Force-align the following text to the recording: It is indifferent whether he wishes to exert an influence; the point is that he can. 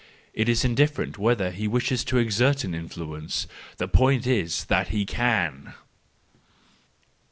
It 0.33 0.49
is 0.49 0.65
indifferent 0.65 1.19
whether 1.19 1.51
he 1.51 1.67
wishes 1.67 2.03
to 2.05 2.17
exert 2.17 2.63
an 2.63 2.73
influence; 2.73 3.45
the 3.77 3.87
point 3.87 4.25
is 4.25 4.65
that 4.65 4.87
he 4.87 5.05
can. 5.05 5.75